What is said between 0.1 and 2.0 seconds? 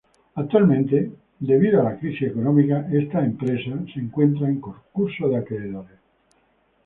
Actualmente, debido a la